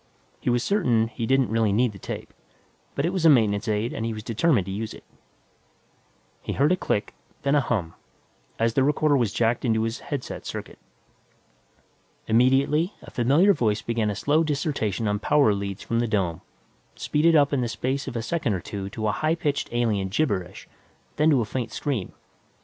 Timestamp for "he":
0.39-0.49, 1.09-1.27, 4.03-4.15, 6.41-6.53